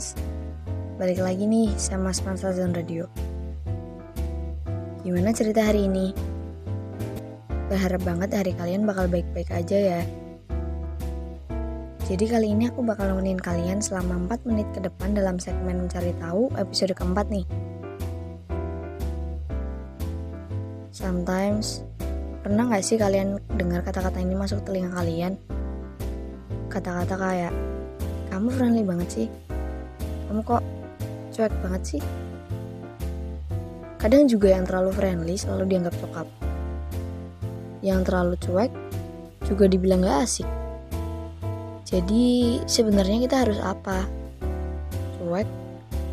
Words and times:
Kartinians 0.00 0.16
Balik 0.96 1.20
lagi 1.24 1.44
nih 1.48 1.68
sama 1.80 2.12
Spansa 2.12 2.52
Zone 2.52 2.76
Radio. 2.76 3.08
Gimana 5.00 5.32
cerita 5.32 5.64
hari 5.64 5.88
ini? 5.88 6.12
Berharap 7.72 8.04
banget 8.04 8.36
hari 8.36 8.52
kalian 8.52 8.84
bakal 8.84 9.08
baik-baik 9.08 9.48
aja 9.48 9.76
ya. 9.80 10.02
Jadi 12.04 12.24
kali 12.28 12.52
ini 12.52 12.68
aku 12.68 12.84
bakal 12.84 13.08
nemenin 13.08 13.40
kalian 13.40 13.80
selama 13.80 14.28
4 14.28 14.44
menit 14.44 14.68
ke 14.76 14.84
depan 14.84 15.16
dalam 15.16 15.40
segmen 15.40 15.80
Mencari 15.80 16.12
Tahu 16.20 16.52
episode 16.60 16.92
keempat 16.92 17.32
nih. 17.32 17.48
Sometimes, 20.92 21.80
pernah 22.44 22.68
gak 22.68 22.84
sih 22.84 23.00
kalian 23.00 23.40
dengar 23.56 23.80
kata-kata 23.80 24.20
ini 24.20 24.36
masuk 24.36 24.60
telinga 24.68 24.92
kalian? 24.92 25.40
Kata-kata 26.68 27.14
kayak, 27.16 27.52
kamu 28.28 28.52
friendly 28.52 28.84
banget 28.84 29.08
sih 29.08 29.28
kamu 30.30 30.46
kok 30.46 30.62
cuek 31.34 31.50
banget 31.58 31.82
sih? 31.82 32.02
Kadang 33.98 34.30
juga 34.30 34.54
yang 34.54 34.62
terlalu 34.62 34.94
friendly 34.94 35.34
selalu 35.34 35.74
dianggap 35.74 35.94
cokap. 35.98 36.28
Yang 37.82 38.00
terlalu 38.06 38.34
cuek 38.38 38.70
juga 39.50 39.66
dibilang 39.66 40.06
gak 40.06 40.22
asik. 40.22 40.46
Jadi 41.82 42.62
sebenarnya 42.70 43.26
kita 43.26 43.42
harus 43.42 43.58
apa? 43.58 44.06
Cuek 45.18 45.50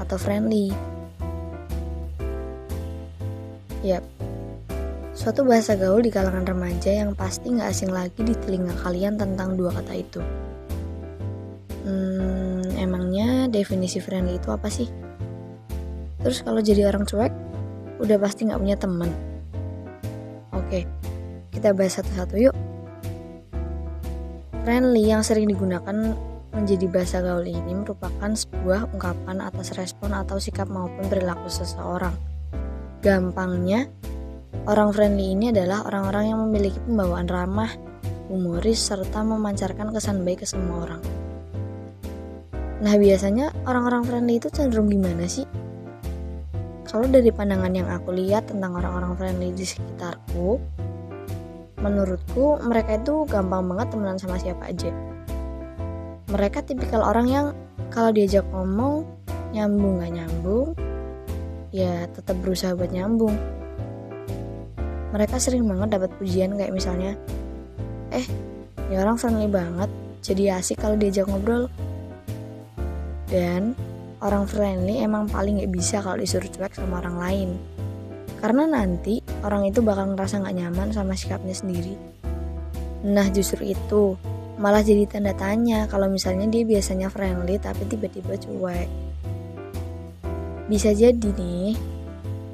atau 0.00 0.16
friendly? 0.16 0.72
Yap, 3.84 4.02
suatu 5.12 5.44
bahasa 5.44 5.76
gaul 5.76 6.00
di 6.00 6.08
kalangan 6.08 6.48
remaja 6.48 6.96
yang 6.96 7.12
pasti 7.12 7.52
gak 7.52 7.76
asing 7.76 7.92
lagi 7.92 8.24
di 8.24 8.32
telinga 8.32 8.72
kalian 8.80 9.20
tentang 9.20 9.52
dua 9.60 9.68
kata 9.68 9.92
itu. 10.00 10.24
Hmm, 11.86 12.66
emangnya 12.74 13.37
definisi 13.50 13.98
friendly 13.98 14.36
itu 14.36 14.48
apa 14.52 14.68
sih? 14.70 14.88
Terus 16.22 16.42
kalau 16.42 16.58
jadi 16.58 16.90
orang 16.90 17.06
cuek, 17.06 17.32
udah 18.02 18.16
pasti 18.18 18.46
nggak 18.46 18.60
punya 18.60 18.76
teman. 18.78 19.10
Oke, 20.54 20.84
kita 21.54 21.74
bahas 21.74 21.98
satu-satu 21.98 22.34
yuk. 22.38 22.54
Friendly 24.66 25.08
yang 25.08 25.24
sering 25.24 25.48
digunakan 25.48 26.12
menjadi 26.52 26.86
bahasa 26.90 27.22
gaul 27.22 27.46
ini 27.46 27.72
merupakan 27.72 28.30
sebuah 28.34 28.92
ungkapan 28.92 29.40
atas 29.40 29.72
respon 29.78 30.12
atau 30.12 30.36
sikap 30.36 30.66
maupun 30.66 31.06
perilaku 31.06 31.46
seseorang. 31.48 32.12
Gampangnya, 33.00 33.86
orang 34.66 34.90
friendly 34.90 35.32
ini 35.32 35.54
adalah 35.54 35.86
orang-orang 35.86 36.34
yang 36.34 36.38
memiliki 36.44 36.82
pembawaan 36.84 37.30
ramah, 37.30 37.70
humoris, 38.26 38.82
serta 38.82 39.22
memancarkan 39.22 39.94
kesan 39.94 40.26
baik 40.26 40.42
ke 40.42 40.46
semua 40.50 40.84
orang. 40.84 41.17
Nah 42.78 42.94
biasanya 42.94 43.50
orang-orang 43.66 44.06
friendly 44.06 44.38
itu 44.38 44.46
cenderung 44.54 44.86
gimana 44.86 45.26
sih? 45.26 45.42
Kalau 46.86 47.04
dari 47.10 47.28
pandangan 47.34 47.74
yang 47.74 47.90
aku 47.90 48.14
lihat 48.14 48.48
tentang 48.48 48.78
orang-orang 48.78 49.12
friendly 49.18 49.50
di 49.52 49.66
sekitarku, 49.66 50.62
menurutku 51.82 52.58
mereka 52.62 52.96
itu 52.96 53.26
gampang 53.26 53.66
banget 53.66 53.86
temenan 53.92 54.18
sama 54.18 54.38
siapa 54.38 54.70
aja. 54.70 54.94
Mereka 56.30 56.64
tipikal 56.64 57.02
orang 57.02 57.26
yang 57.26 57.46
kalau 57.90 58.14
diajak 58.14 58.46
ngomong 58.54 59.04
nyambung 59.52 60.00
gak 60.00 60.12
nyambung, 60.12 60.76
ya 61.74 62.06
tetap 62.14 62.36
berusaha 62.40 62.78
buat 62.78 62.92
nyambung. 62.94 63.34
Mereka 65.12 65.40
sering 65.40 65.64
banget 65.64 65.98
dapat 65.98 66.12
pujian 66.20 66.54
kayak 66.54 66.72
misalnya, 66.72 67.16
eh, 68.12 68.24
ya 68.92 69.02
orang 69.02 69.16
friendly 69.16 69.48
banget, 69.48 69.88
jadi 70.20 70.60
asik 70.60 70.78
kalau 70.84 71.00
diajak 71.00 71.24
ngobrol 71.26 71.72
dan 73.28 73.76
orang 74.24 74.48
friendly 74.48 74.98
emang 75.00 75.30
paling 75.30 75.62
gak 75.62 75.72
bisa 75.72 76.02
kalau 76.02 76.18
disuruh 76.18 76.48
cuek 76.50 76.74
sama 76.74 77.00
orang 77.04 77.16
lain. 77.16 77.50
Karena 78.38 78.66
nanti 78.66 79.22
orang 79.42 79.66
itu 79.68 79.82
bakal 79.84 80.14
ngerasa 80.14 80.42
gak 80.42 80.56
nyaman 80.56 80.90
sama 80.90 81.14
sikapnya 81.14 81.54
sendiri. 81.54 81.94
Nah 83.06 83.26
justru 83.30 83.62
itu 83.68 84.18
malah 84.58 84.82
jadi 84.82 85.06
tanda 85.06 85.30
tanya 85.38 85.86
kalau 85.86 86.10
misalnya 86.10 86.50
dia 86.50 86.66
biasanya 86.66 87.06
friendly 87.12 87.62
tapi 87.62 87.86
tiba-tiba 87.86 88.34
cuek. 88.34 88.90
Bisa 90.68 90.92
jadi 90.92 91.30
nih, 91.32 91.78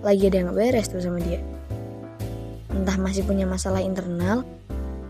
lagi 0.05 0.23
ada 0.31 0.39
yang 0.45 0.53
beres 0.55 0.87
tuh 0.87 1.03
sama 1.03 1.19
dia. 1.19 1.43
Entah 2.71 2.95
masih 2.95 3.27
punya 3.27 3.43
masalah 3.43 3.83
internal, 3.83 4.47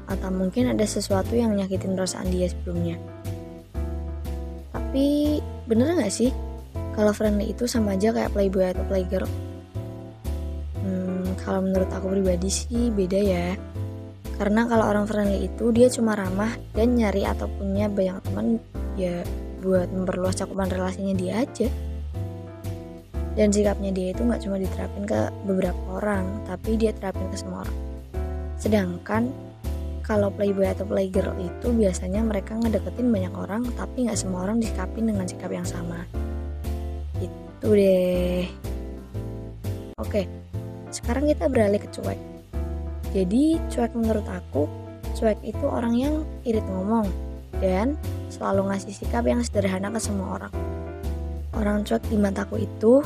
atau 0.09 0.31
mungkin 0.33 0.73
ada 0.73 0.85
sesuatu 0.85 1.33
yang 1.33 1.57
nyakitin 1.57 1.97
perasaan 1.97 2.29
dia 2.29 2.49
sebelumnya. 2.49 2.97
Tapi 4.73 5.41
bener 5.65 5.97
gak 5.97 6.13
sih 6.13 6.31
kalau 6.95 7.11
friendly 7.11 7.51
itu 7.51 7.67
sama 7.67 7.99
aja 7.99 8.15
kayak 8.15 8.31
playboy 8.31 8.71
atau 8.71 8.85
playgirl? 8.87 9.27
Hmm, 10.79 11.35
kalau 11.43 11.67
menurut 11.67 11.91
aku 11.91 12.15
pribadi 12.15 12.49
sih 12.53 12.93
beda 12.95 13.19
ya. 13.19 13.59
Karena 14.39 14.67
kalau 14.67 14.91
orang 14.91 15.07
friendly 15.07 15.47
itu 15.47 15.75
dia 15.75 15.91
cuma 15.91 16.15
ramah 16.15 16.55
dan 16.75 16.95
nyari 16.95 17.27
atau 17.27 17.51
punya 17.51 17.91
banyak 17.91 18.19
teman 18.27 18.47
ya 18.95 19.23
buat 19.63 19.91
memperluas 19.91 20.39
cakupan 20.39 20.71
relasinya 20.71 21.15
dia 21.19 21.43
aja. 21.43 21.67
Dan 23.35 23.51
sikapnya 23.51 23.91
dia 23.91 24.15
itu 24.15 24.23
nggak 24.23 24.43
cuma 24.47 24.63
diterapin 24.63 25.03
ke 25.03 25.21
beberapa 25.43 25.83
orang, 25.99 26.47
tapi 26.47 26.79
dia 26.79 26.95
terapin 26.95 27.27
ke 27.35 27.37
semua 27.39 27.67
orang. 27.67 27.79
Sedangkan 28.55 29.35
kalau 30.05 30.29
playboy 30.29 30.69
atau 30.69 30.85
playgirl 30.85 31.33
itu 31.41 31.73
biasanya 31.73 32.21
mereka 32.21 32.61
ngedeketin 32.61 33.09
banyak 33.09 33.35
orang 33.35 33.65
tapi 33.75 34.05
nggak 34.05 34.21
semua 34.21 34.45
orang 34.45 34.61
disikapin 34.61 35.09
dengan 35.09 35.25
sikap 35.25 35.49
yang 35.49 35.65
sama. 35.65 36.05
Itu 37.19 37.73
deh. 37.73 38.45
Oke 39.97 40.45
sekarang 40.95 41.27
kita 41.27 41.51
beralih 41.51 41.83
ke 41.83 41.91
cuek. 41.91 42.21
Jadi 43.11 43.59
cuek 43.67 43.93
menurut 43.99 44.27
aku 44.31 44.71
cuek 45.19 45.43
itu 45.43 45.67
orang 45.67 45.95
yang 45.99 46.15
irit 46.47 46.63
ngomong 46.71 47.11
dan 47.59 47.99
selalu 48.31 48.71
ngasih 48.71 48.95
sikap 48.95 49.27
yang 49.27 49.43
sederhana 49.43 49.91
ke 49.91 49.99
semua 49.99 50.39
orang. 50.39 50.55
Orang 51.55 51.83
cuek 51.83 52.03
di 52.07 52.15
mataku 52.19 52.63
itu 52.63 53.03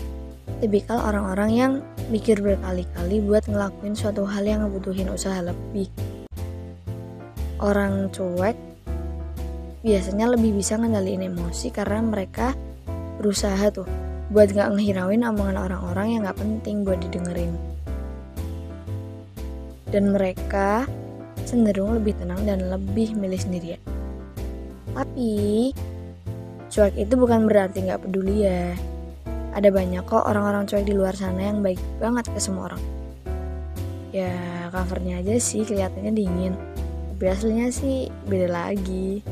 tipikal 0.61 1.01
orang-orang 1.01 1.51
yang 1.53 1.73
mikir 2.13 2.41
berkali-kali 2.41 3.25
buat 3.25 3.45
ngelakuin 3.49 3.97
suatu 3.97 4.25
hal 4.29 4.45
yang 4.45 4.65
ngebutuhin 4.65 5.09
usaha 5.13 5.41
lebih 5.41 5.89
orang 7.59 8.11
cuek 8.15 8.55
biasanya 9.83 10.35
lebih 10.35 10.59
bisa 10.59 10.75
ngendaliin 10.75 11.27
emosi 11.31 11.71
karena 11.71 12.03
mereka 12.03 12.55
berusaha 13.19 13.71
tuh 13.71 13.87
buat 14.29 14.53
gak 14.53 14.77
ngehirauin 14.77 15.25
omongan 15.25 15.57
orang-orang 15.57 16.07
yang 16.13 16.21
gak 16.29 16.39
penting 16.39 16.85
buat 16.85 17.01
didengerin. 17.01 17.55
Dan 19.89 20.13
mereka 20.13 20.85
cenderung 21.49 21.97
lebih 21.97 22.13
tenang 22.21 22.45
dan 22.45 22.69
lebih 22.69 23.17
milih 23.17 23.41
sendirian. 23.41 23.81
Tapi, 24.93 25.73
cuek 26.69 26.95
itu 27.01 27.15
bukan 27.17 27.49
berarti 27.49 27.89
gak 27.89 28.05
peduli 28.05 28.45
ya. 28.45 28.77
Ada 29.57 29.73
banyak 29.73 30.05
kok 30.05 30.29
orang-orang 30.29 30.69
cuek 30.69 30.85
di 30.85 30.93
luar 30.93 31.17
sana 31.17 31.49
yang 31.49 31.65
baik 31.65 31.81
banget 31.97 32.29
ke 32.29 32.37
semua 32.37 32.69
orang. 32.69 32.83
Ya, 34.13 34.69
covernya 34.69 35.25
aja 35.25 35.41
sih 35.41 35.65
kelihatannya 35.65 36.13
dingin 36.13 36.53
tapi 37.19 37.35
aslinya 37.35 37.67
sih 37.75 38.07
beda 38.31 38.47
lagi. 38.47 39.27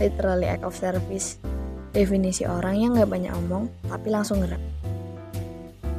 Literally 0.00 0.48
act 0.48 0.64
of 0.64 0.72
service. 0.72 1.36
Definisi 1.92 2.48
orang 2.48 2.80
yang 2.80 2.96
gak 2.96 3.12
banyak 3.12 3.36
omong 3.44 3.68
tapi 3.84 4.08
langsung 4.08 4.40
gerak. 4.40 4.64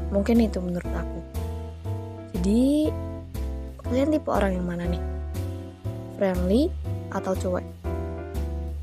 Mungkin 0.10 0.42
itu 0.42 0.58
menurut 0.58 0.90
aku. 0.90 1.22
Jadi 2.34 2.90
kalian 3.86 4.18
tipe 4.18 4.26
orang 4.34 4.58
yang 4.58 4.66
mana 4.66 4.90
nih? 4.90 5.04
Friendly 6.18 6.74
atau 7.14 7.38
cuek? 7.38 7.66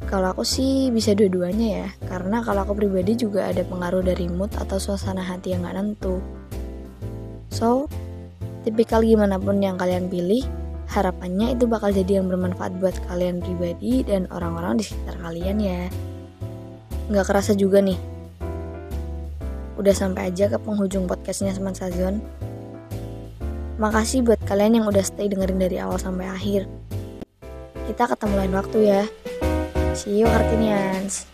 Kalau 0.07 0.39
aku 0.39 0.47
sih 0.47 0.95
bisa 0.95 1.19
dua-duanya 1.19 1.83
ya. 1.83 1.89
Karena 2.07 2.47
kalau 2.47 2.63
aku 2.63 2.79
pribadi 2.79 3.19
juga 3.19 3.51
ada 3.51 3.67
pengaruh 3.67 4.07
dari 4.07 4.31
mood 4.31 4.55
atau 4.55 4.79
suasana 4.79 5.27
hati 5.27 5.51
yang 5.51 5.67
gak 5.67 5.83
nentu. 5.83 6.23
So 7.51 7.91
Tipikal 8.65 9.05
gimana 9.05 9.37
pun 9.37 9.61
yang 9.61 9.77
kalian 9.77 10.09
pilih, 10.09 10.41
harapannya 10.89 11.53
itu 11.53 11.69
bakal 11.69 11.93
jadi 11.93 12.17
yang 12.21 12.33
bermanfaat 12.33 12.81
buat 12.81 12.97
kalian 13.13 13.45
pribadi 13.45 14.01
dan 14.01 14.25
orang-orang 14.33 14.81
di 14.81 14.89
sekitar 14.89 15.21
kalian 15.21 15.61
ya. 15.61 15.93
Nggak 17.13 17.29
kerasa 17.29 17.53
juga 17.53 17.85
nih. 17.85 18.01
Udah 19.77 19.93
sampai 19.93 20.33
aja 20.33 20.49
ke 20.49 20.57
penghujung 20.57 21.05
podcastnya 21.05 21.53
Seman 21.53 21.77
Sazon. 21.77 22.25
Makasih 23.77 24.25
buat 24.25 24.41
kalian 24.49 24.81
yang 24.81 24.87
udah 24.89 25.05
stay 25.05 25.29
dengerin 25.29 25.61
dari 25.61 25.77
awal 25.77 26.01
sampai 26.01 26.25
akhir. 26.25 26.65
Kita 27.85 28.09
ketemu 28.17 28.35
lain 28.41 28.55
waktu 28.57 28.79
ya. 28.81 29.03
See 29.93 30.25
you 30.25 30.27
Kartinians. 30.31 31.34